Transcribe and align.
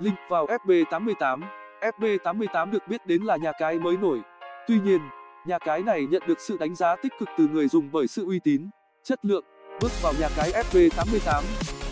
Link 0.00 0.16
vào 0.28 0.46
FB88 0.46 1.40
FB88 1.80 2.70
được 2.70 2.88
biết 2.88 3.06
đến 3.06 3.22
là 3.22 3.36
nhà 3.36 3.52
cái 3.58 3.78
mới 3.78 3.96
nổi. 3.96 4.20
Tuy 4.68 4.80
nhiên, 4.80 5.00
nhà 5.46 5.58
cái 5.58 5.82
này 5.82 6.06
nhận 6.06 6.22
được 6.26 6.40
sự 6.40 6.56
đánh 6.58 6.74
giá 6.74 6.96
tích 6.96 7.12
cực 7.18 7.28
từ 7.38 7.48
người 7.48 7.68
dùng 7.68 7.88
bởi 7.92 8.06
sự 8.06 8.26
uy 8.26 8.38
tín, 8.44 8.70
chất 9.04 9.24
lượng. 9.24 9.44
Bước 9.80 9.92
vào 10.02 10.12
nhà 10.20 10.28
cái 10.36 10.50
FB88, 10.50 11.42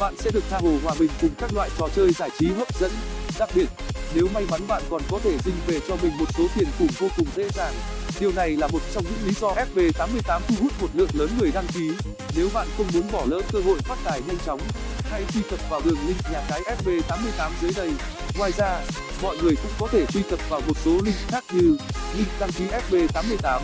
bạn 0.00 0.14
sẽ 0.16 0.30
được 0.34 0.44
tha 0.50 0.58
hồ 0.58 0.70
hòa 0.84 0.94
bình 1.00 1.10
cùng 1.20 1.30
các 1.38 1.50
loại 1.54 1.70
trò 1.78 1.88
chơi 1.94 2.12
giải 2.12 2.30
trí 2.38 2.46
hấp 2.46 2.74
dẫn. 2.74 2.90
Đặc 3.38 3.48
biệt, 3.54 3.66
nếu 4.14 4.26
may 4.34 4.46
mắn 4.50 4.60
bạn 4.68 4.82
còn 4.90 5.02
có 5.10 5.18
thể 5.22 5.38
dinh 5.38 5.54
về 5.66 5.80
cho 5.88 5.96
mình 6.02 6.12
một 6.18 6.26
số 6.38 6.44
tiền 6.54 6.68
khủng 6.78 6.88
vô 6.98 7.08
cùng 7.16 7.26
dễ 7.34 7.48
dàng. 7.48 7.74
Điều 8.20 8.32
này 8.36 8.50
là 8.50 8.68
một 8.72 8.80
trong 8.92 9.04
những 9.04 9.26
lý 9.26 9.32
do 9.32 9.48
FB88 9.48 10.40
thu 10.48 10.54
hút 10.60 10.72
một 10.80 10.88
lượng 10.94 11.10
lớn 11.14 11.30
người 11.38 11.50
đăng 11.54 11.66
ký. 11.74 11.90
Nếu 12.36 12.48
bạn 12.54 12.66
không 12.76 12.86
muốn 12.94 13.02
bỏ 13.12 13.22
lỡ 13.26 13.40
cơ 13.52 13.58
hội 13.66 13.78
phát 13.78 13.98
tài 14.04 14.20
nhanh 14.26 14.38
chóng, 14.46 14.60
hãy 15.10 15.24
truy 15.32 15.42
cập 15.50 15.70
vào 15.70 15.80
đường 15.84 15.98
link 16.06 16.30
nhà 16.32 16.42
cái 16.48 16.62
FB88 16.62 17.50
dưới 17.62 17.72
đây. 17.76 17.90
Ngoài 18.38 18.52
ra, 18.52 18.80
mọi 19.22 19.36
người 19.42 19.56
cũng 19.62 19.72
có 19.78 19.88
thể 19.92 20.06
truy 20.06 20.22
cập 20.30 20.38
vào 20.48 20.60
một 20.66 20.76
số 20.84 20.90
link 21.04 21.16
khác 21.28 21.44
như 21.52 21.76
link 22.16 22.28
đăng 22.40 22.52
ký 22.52 22.64
FB88, 22.90 23.60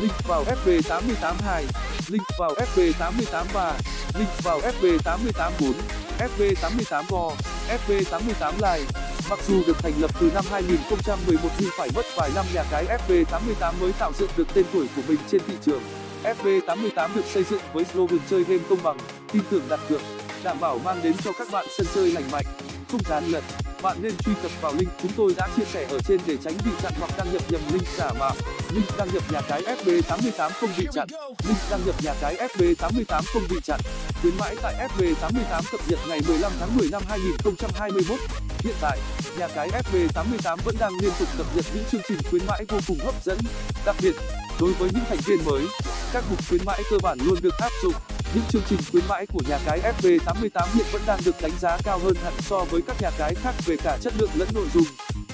link 0.00 0.12
vào 0.28 0.44
FB882, 0.44 1.62
link 2.08 2.24
vào 2.38 2.54
FB883, 2.54 3.72
link 4.18 4.30
vào 4.42 4.60
FB884, 4.60 5.72
FB88 6.18 7.02
Go, 7.08 7.32
FB88 7.68 8.52
Live. 8.54 9.00
Mặc 9.30 9.38
dù 9.48 9.62
được 9.66 9.78
thành 9.78 9.92
lập 10.00 10.10
từ 10.20 10.30
năm 10.34 10.44
2011 10.50 11.48
nhưng 11.58 11.70
phải 11.78 11.88
mất 11.94 12.06
vài 12.16 12.30
năm 12.34 12.46
nhà 12.54 12.64
cái 12.70 12.86
FB88 13.08 13.72
mới 13.80 13.92
tạo 13.92 14.12
dựng 14.18 14.30
được 14.36 14.48
tên 14.54 14.64
tuổi 14.72 14.86
của 14.96 15.02
mình 15.08 15.18
trên 15.30 15.40
thị 15.46 15.54
trường. 15.64 15.82
FB88 16.22 17.08
được 17.14 17.24
xây 17.34 17.44
dựng 17.50 17.60
với 17.72 17.84
slogan 17.84 18.18
chơi 18.30 18.44
game 18.44 18.62
công 18.68 18.82
bằng, 18.82 18.98
tin 19.32 19.42
tưởng 19.50 19.62
đặt 19.68 19.80
cược, 19.88 20.00
đảm 20.42 20.60
bảo 20.60 20.78
mang 20.78 21.00
đến 21.02 21.12
cho 21.24 21.32
các 21.38 21.48
bạn 21.52 21.66
sân 21.78 21.86
chơi 21.94 22.12
lành 22.12 22.30
mạnh, 22.30 22.44
không 22.92 23.00
gian 23.08 23.24
lận. 23.26 23.44
Bạn 23.82 23.96
nên 24.02 24.16
truy 24.16 24.32
cập 24.42 24.50
vào 24.60 24.72
link 24.78 24.90
chúng 25.02 25.10
tôi 25.16 25.34
đã 25.36 25.48
chia 25.56 25.64
sẻ 25.64 25.86
ở 25.90 25.98
trên 26.08 26.20
để 26.26 26.36
tránh 26.44 26.54
bị 26.64 26.70
chặn 26.82 26.92
hoặc 26.98 27.10
đăng 27.18 27.32
nhập 27.32 27.42
nhầm 27.50 27.60
link 27.72 27.86
giả 27.98 28.12
mạo. 28.18 28.34
Link 28.70 28.96
đăng 28.98 29.08
nhập 29.14 29.22
nhà 29.32 29.40
cái 29.48 29.62
FB88 29.62 30.50
không 30.50 30.70
bị 30.78 30.86
chặn. 30.92 31.08
Link 31.46 31.58
đăng 31.70 31.80
nhập 31.86 31.94
nhà 32.02 32.14
cái 32.20 32.36
FB88 32.36 33.22
không 33.32 33.42
bị 33.50 33.56
chặn. 33.64 33.80
Khuyến 34.22 34.34
mãi 34.38 34.56
tại 34.62 34.88
FB88 34.88 35.62
cập 35.72 35.80
nhật 35.88 35.98
ngày 36.08 36.20
15 36.28 36.52
tháng 36.60 36.76
10 36.76 36.88
năm 36.92 37.02
2021. 37.08 38.18
Hiện 38.58 38.74
tại, 38.80 38.98
nhà 39.38 39.48
cái 39.48 39.70
FB88 39.70 40.56
vẫn 40.64 40.76
đang 40.80 40.92
liên 41.00 41.12
tục 41.18 41.28
cập 41.38 41.46
nhật 41.56 41.64
những 41.74 41.84
chương 41.92 42.02
trình 42.08 42.18
khuyến 42.30 42.46
mãi 42.46 42.64
vô 42.68 42.78
cùng 42.88 42.98
hấp 43.04 43.14
dẫn. 43.24 43.38
Đặc 43.86 43.96
biệt, 44.02 44.14
đối 44.60 44.72
với 44.72 44.90
những 44.94 45.04
thành 45.08 45.20
viên 45.26 45.44
mới, 45.44 45.66
các 46.12 46.24
mục 46.30 46.38
khuyến 46.48 46.60
mãi 46.64 46.82
cơ 46.90 46.96
bản 47.02 47.18
luôn 47.24 47.38
được 47.42 47.54
áp 47.58 47.70
dụng. 47.82 47.94
Những 48.34 48.44
chương 48.48 48.62
trình 48.68 48.78
khuyến 48.90 49.04
mãi 49.08 49.26
của 49.26 49.40
nhà 49.48 49.58
cái 49.66 49.80
FB88 49.80 50.66
hiện 50.74 50.86
vẫn 50.92 51.02
đang 51.06 51.20
được 51.24 51.42
đánh 51.42 51.52
giá 51.60 51.78
cao 51.84 51.98
hơn 51.98 52.14
hẳn 52.24 52.32
so 52.40 52.64
với 52.70 52.82
các 52.86 52.96
nhà 53.00 53.10
cái 53.18 53.34
khác 53.34 53.54
về 53.66 53.76
cả 53.84 53.98
chất 54.00 54.12
lượng 54.18 54.30
lẫn 54.34 54.48
nội 54.54 54.66
dung. 54.74 54.84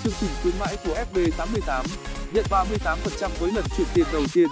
Chương 0.04 0.12
trình 0.20 0.30
khuyến 0.42 0.54
mãi 0.58 0.76
của 0.84 0.96
FB88 1.14 1.84
nhận 2.32 2.44
38% 2.50 3.28
với 3.40 3.52
lần 3.52 3.64
chuyển 3.76 3.86
tiền 3.94 4.06
đầu 4.12 4.22
tiên, 4.32 4.48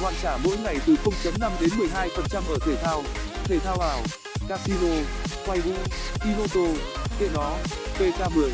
hoàn 0.00 0.14
trả 0.22 0.36
mỗi 0.44 0.56
ngày 0.56 0.78
từ 0.86 0.96
0.5 1.04 1.50
đến 1.60 1.70
12% 1.70 2.42
ở 2.48 2.58
thể 2.66 2.76
thao, 2.82 3.02
thể 3.44 3.58
thao 3.58 3.76
ảo, 3.80 4.00
casino, 4.48 4.94
quay 5.46 5.58
hũ, 5.58 5.72
Inoto, 6.24 6.80
kệ 7.18 7.28
nó, 7.34 7.56
PK10, 7.98 8.50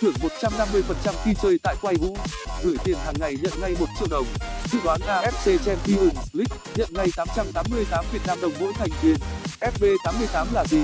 thưởng 0.00 0.14
150% 0.40 1.14
khi 1.24 1.34
chơi 1.42 1.58
tại 1.62 1.76
quay 1.82 1.94
hũ, 2.00 2.16
gửi 2.62 2.76
tiền 2.84 2.96
hàng 3.04 3.14
ngày 3.20 3.36
nhận 3.42 3.52
ngay 3.60 3.74
1 3.80 3.86
triệu 3.98 4.08
đồng. 4.10 4.26
Dự 4.72 4.78
đoán 4.84 5.00
AFC 5.00 5.58
Champions 5.58 6.16
League 6.32 6.56
nhận 6.76 6.88
ngay 6.92 7.06
888 7.16 8.04
Việt 8.12 8.18
Nam 8.26 8.38
đồng 8.42 8.52
mỗi 8.60 8.72
thành 8.72 8.88
viên. 9.02 9.16
FB88 9.60 10.46
là 10.52 10.64
gì? 10.64 10.82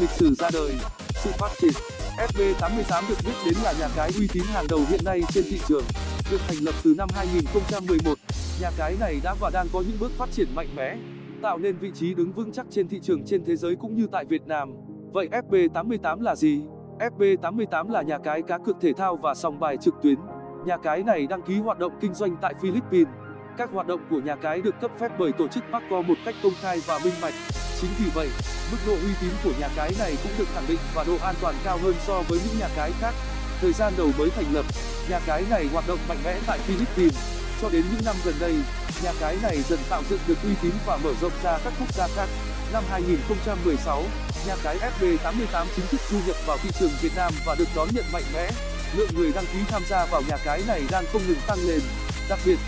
Lịch 0.00 0.10
sử 0.10 0.34
ra 0.34 0.50
đời, 0.52 0.72
sự 1.14 1.30
phát 1.38 1.48
triển. 1.60 1.72
FB88 2.16 3.02
được 3.08 3.14
biết 3.26 3.32
đến 3.44 3.54
là 3.64 3.72
nhà 3.80 3.88
cái 3.96 4.10
uy 4.18 4.28
tín 4.32 4.42
hàng 4.46 4.66
đầu 4.68 4.80
hiện 4.88 5.00
nay 5.04 5.20
trên 5.28 5.44
thị 5.50 5.60
trường. 5.68 5.84
Được 6.30 6.40
thành 6.48 6.56
lập 6.60 6.74
từ 6.84 6.94
năm 6.98 7.08
2011, 7.14 8.14
nhà 8.60 8.70
cái 8.76 8.96
này 9.00 9.20
đã 9.24 9.34
và 9.40 9.50
đang 9.50 9.66
có 9.72 9.80
những 9.80 9.96
bước 10.00 10.12
phát 10.18 10.28
triển 10.32 10.48
mạnh 10.54 10.68
mẽ, 10.76 10.96
tạo 11.42 11.58
nên 11.58 11.76
vị 11.76 11.90
trí 11.94 12.14
đứng 12.14 12.32
vững 12.32 12.52
chắc 12.52 12.66
trên 12.70 12.88
thị 12.88 13.00
trường 13.02 13.24
trên 13.26 13.44
thế 13.44 13.56
giới 13.56 13.76
cũng 13.76 13.96
như 13.96 14.06
tại 14.12 14.24
Việt 14.24 14.46
Nam. 14.46 14.74
Vậy 15.12 15.28
FB88 15.50 16.20
là 16.22 16.34
gì? 16.36 16.62
FB88 16.98 17.90
là 17.90 18.02
nhà 18.02 18.18
cái 18.18 18.42
cá 18.42 18.58
cược 18.58 18.76
thể 18.80 18.92
thao 18.92 19.16
và 19.16 19.34
sòng 19.34 19.60
bài 19.60 19.76
trực 19.76 19.94
tuyến. 20.02 20.18
Nhà 20.66 20.76
cái 20.76 21.02
này 21.02 21.26
đăng 21.26 21.42
ký 21.42 21.54
hoạt 21.58 21.78
động 21.78 21.92
kinh 22.00 22.14
doanh 22.14 22.36
tại 22.42 22.54
Philippines. 22.62 23.25
Các 23.58 23.68
hoạt 23.72 23.86
động 23.86 24.00
của 24.10 24.20
nhà 24.20 24.34
cái 24.42 24.60
được 24.60 24.80
cấp 24.80 24.90
phép 25.00 25.08
bởi 25.18 25.32
tổ 25.32 25.48
chức 25.48 25.64
Marco 25.70 26.02
một 26.02 26.14
cách 26.24 26.34
công 26.42 26.52
khai 26.62 26.80
và 26.86 26.98
minh 26.98 27.14
bạch. 27.22 27.34
Chính 27.80 27.90
vì 27.98 28.10
vậy, 28.14 28.28
mức 28.70 28.76
độ 28.86 28.92
uy 28.92 29.12
tín 29.20 29.30
của 29.44 29.52
nhà 29.60 29.68
cái 29.76 29.92
này 29.98 30.16
cũng 30.22 30.32
được 30.38 30.48
khẳng 30.54 30.64
định 30.68 30.78
và 30.94 31.04
độ 31.04 31.16
an 31.22 31.34
toàn 31.40 31.54
cao 31.64 31.78
hơn 31.82 31.94
so 32.06 32.22
với 32.28 32.38
những 32.44 32.58
nhà 32.58 32.68
cái 32.76 32.92
khác. 33.00 33.14
Thời 33.60 33.72
gian 33.72 33.92
đầu 33.96 34.10
mới 34.18 34.30
thành 34.30 34.54
lập, 34.54 34.66
nhà 35.10 35.20
cái 35.26 35.44
này 35.50 35.68
hoạt 35.72 35.88
động 35.88 35.98
mạnh 36.08 36.18
mẽ 36.24 36.38
tại 36.46 36.58
Philippines. 36.58 37.16
Cho 37.62 37.68
đến 37.68 37.82
những 37.92 38.04
năm 38.04 38.16
gần 38.24 38.34
đây, 38.40 38.54
nhà 39.02 39.12
cái 39.20 39.36
này 39.42 39.62
dần 39.68 39.78
tạo 39.90 40.02
dựng 40.10 40.20
được 40.26 40.38
uy 40.44 40.54
tín 40.62 40.72
và 40.86 40.96
mở 40.96 41.12
rộng 41.20 41.32
ra 41.42 41.58
các 41.64 41.72
quốc 41.80 41.92
gia 41.94 42.08
khác. 42.16 42.26
Năm 42.72 42.84
2016, 42.90 44.02
nhà 44.46 44.56
cái 44.62 44.78
FB88 45.00 45.66
chính 45.76 45.86
thức 45.86 46.00
du 46.10 46.18
nhập 46.26 46.36
vào 46.46 46.58
thị 46.62 46.70
trường 46.80 46.90
Việt 47.02 47.12
Nam 47.16 47.32
và 47.46 47.54
được 47.54 47.68
đón 47.76 47.88
nhận 47.94 48.04
mạnh 48.12 48.24
mẽ. 48.34 48.50
Lượng 48.96 49.10
người 49.14 49.32
đăng 49.32 49.46
ký 49.46 49.58
tham 49.68 49.82
gia 49.88 50.06
vào 50.06 50.22
nhà 50.28 50.36
cái 50.44 50.62
này 50.66 50.82
đang 50.90 51.04
không 51.12 51.22
ngừng 51.26 51.40
tăng 51.46 51.58
lên. 51.66 51.80
Đặc 52.28 52.38
biệt, 52.46 52.58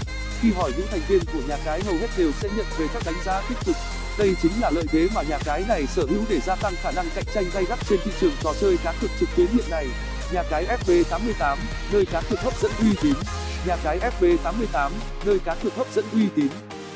khi 0.41 0.53
hỏi 0.53 0.73
những 0.77 0.87
thành 0.91 1.01
viên 1.09 1.21
của 1.33 1.41
nhà 1.49 1.57
cái 1.65 1.83
hầu 1.83 1.95
hết 1.95 2.09
đều 2.17 2.33
sẽ 2.33 2.49
nhận 2.57 2.67
về 2.79 2.87
các 2.95 3.03
đánh 3.07 3.15
giá 3.25 3.43
tích 3.49 3.59
cực. 3.67 3.77
Đây 4.19 4.35
chính 4.43 4.53
là 4.61 4.71
lợi 4.71 4.85
thế 4.89 5.09
mà 5.15 5.23
nhà 5.23 5.39
cái 5.45 5.65
này 5.69 5.87
sở 5.87 6.03
hữu 6.11 6.25
để 6.29 6.41
gia 6.47 6.55
tăng 6.57 6.75
khả 6.83 6.91
năng 6.91 7.07
cạnh 7.15 7.25
tranh 7.35 7.45
gay 7.55 7.65
gắt 7.69 7.79
trên 7.89 7.99
thị 8.05 8.11
trường 8.21 8.33
trò 8.43 8.53
chơi 8.61 8.77
cá 8.85 8.93
cược 9.01 9.11
trực 9.21 9.29
tuyến 9.37 9.47
hiện 9.47 9.71
nay. 9.71 9.87
Nhà 10.33 10.43
cái 10.51 10.67
FB88, 10.87 11.57
nơi 11.93 12.07
cá 12.07 12.23
cược 12.31 12.41
hấp 12.41 12.61
dẫn 12.61 12.73
uy 12.81 12.89
tín. 13.03 13.15
Nhà 13.67 13.77
cái 13.85 13.99
FB88, 14.21 14.91
nơi 15.25 15.39
cá 15.39 15.55
cược 15.55 15.77
hấp 15.77 15.87
dẫn 15.95 16.05
uy 16.13 16.29
tín. 16.35 16.49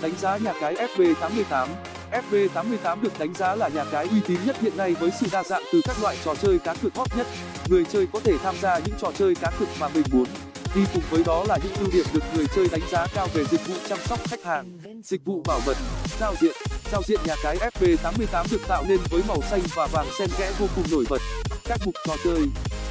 Đánh 0.03 0.13
giá 0.21 0.37
nhà 0.37 0.53
cái 0.61 0.75
FB88 0.75 1.69
FB88 2.13 3.01
được 3.03 3.19
đánh 3.19 3.35
giá 3.35 3.55
là 3.55 3.69
nhà 3.69 3.85
cái 3.93 4.09
uy 4.11 4.21
tín 4.27 4.39
nhất 4.47 4.57
hiện 4.61 4.77
nay 4.77 4.95
với 5.01 5.11
sự 5.21 5.27
đa 5.33 5.43
dạng 5.43 5.63
từ 5.73 5.81
các 5.85 5.97
loại 6.03 6.17
trò 6.25 6.35
chơi 6.35 6.59
cá 6.59 6.75
cược 6.75 6.95
hot 6.95 7.17
nhất. 7.17 7.27
Người 7.69 7.85
chơi 7.93 8.07
có 8.13 8.21
thể 8.25 8.39
tham 8.43 8.55
gia 8.63 8.79
những 8.79 8.95
trò 9.01 9.13
chơi 9.19 9.35
cá 9.35 9.51
cược 9.59 9.69
mà 9.81 9.89
mình 9.89 10.05
muốn. 10.13 10.27
Đi 10.75 10.83
cùng 10.94 11.03
với 11.10 11.22
đó 11.27 11.44
là 11.49 11.59
những 11.62 11.75
ưu 11.75 11.88
điểm 11.93 12.06
được 12.12 12.21
người 12.34 12.47
chơi 12.56 12.69
đánh 12.72 12.81
giá 12.91 13.06
cao 13.15 13.28
về 13.34 13.44
dịch 13.50 13.66
vụ 13.66 13.75
chăm 13.88 13.99
sóc 14.09 14.21
khách 14.28 14.44
hàng, 14.44 14.78
dịch 15.05 15.25
vụ 15.25 15.43
bảo 15.47 15.60
mật, 15.66 15.77
giao 16.21 16.34
diện. 16.41 16.55
Giao 16.93 17.03
diện 17.06 17.21
nhà 17.25 17.34
cái 17.43 17.56
fp88 17.56 18.44
được 18.50 18.60
tạo 18.69 18.84
nên 18.88 18.99
với 19.11 19.22
màu 19.28 19.43
xanh 19.50 19.61
và 19.75 19.87
vàng 19.87 20.06
xen 20.19 20.28
kẽ 20.38 20.53
vô 20.59 20.66
cùng 20.77 20.84
nổi 20.91 21.05
bật. 21.11 21.19
Các 21.65 21.81
mục 21.84 21.94
trò 22.06 22.16
chơi, 22.25 22.41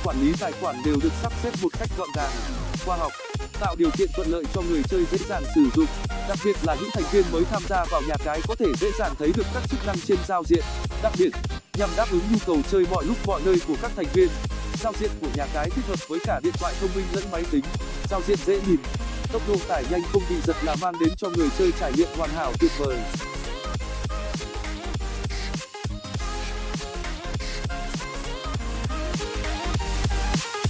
quản 0.03 0.22
lý 0.22 0.34
tài 0.40 0.52
khoản 0.52 0.75
đều 0.86 0.96
được 1.03 1.14
sắp 1.22 1.34
xếp 1.44 1.52
một 1.62 1.70
cách 1.80 1.90
gọn 1.97 2.09
gàng, 2.16 2.31
khoa 2.86 2.97
học, 2.97 3.12
tạo 3.59 3.75
điều 3.78 3.90
kiện 3.97 4.09
thuận 4.16 4.31
lợi 4.31 4.44
cho 4.53 4.62
người 4.62 4.81
chơi 4.90 5.06
dễ 5.12 5.18
dàng 5.30 5.44
sử 5.56 5.62
dụng. 5.75 5.88
Đặc 6.30 6.38
biệt 6.46 6.56
là 6.64 6.75
những 6.75 6.90
thành 6.94 7.03
viên 7.12 7.24
mới 7.31 7.44
tham 7.52 7.64
gia 7.70 7.86
vào 7.91 8.02
nhà 8.08 8.16
cái 8.25 8.40
có 8.47 8.56
thể 8.56 8.68
dễ 8.80 8.88
dàng 9.00 9.14
thấy 9.20 9.31
được 9.36 9.46
các 9.53 9.64
chức 9.70 9.86
năng 9.86 9.97
trên 10.08 10.18
giao 10.28 10.44
diện. 10.47 10.64
Đặc 11.03 11.14
biệt, 11.18 11.30
nhằm 11.78 11.90
đáp 11.97 12.06
ứng 12.12 12.22
nhu 12.31 12.38
cầu 12.46 12.58
chơi 12.72 12.86
mọi 12.91 13.06
lúc 13.06 13.18
mọi 13.25 13.41
nơi 13.46 13.56
của 13.68 13.75
các 13.81 13.91
thành 13.96 14.08
viên, 14.14 14.30
giao 14.84 14.94
diện 15.00 15.12
của 15.22 15.28
nhà 15.36 15.47
cái 15.53 15.69
thích 15.69 15.86
hợp 15.88 16.08
với 16.08 16.19
cả 16.24 16.40
điện 16.44 16.53
thoại 16.59 16.74
thông 16.81 16.90
minh 16.96 17.06
lẫn 17.14 17.24
máy 17.31 17.44
tính. 17.52 17.64
Giao 18.09 18.22
diện 18.28 18.38
dễ 18.46 18.62
nhìn, 18.68 18.80
tốc 19.34 19.42
độ 19.47 19.56
tải 19.68 19.84
nhanh 19.92 20.02
không 20.14 20.24
bị 20.30 20.36
giật 20.44 20.56
là 20.64 20.75
mang 20.81 20.94
đến 21.00 21.09
cho 21.18 21.30
người 21.30 21.50
chơi 21.58 21.72
trải 21.80 21.92
nghiệm 21.97 22.08
hoàn 22.18 22.30
hảo 22.30 22.53
tuyệt 22.59 22.72
vời. 22.78 22.97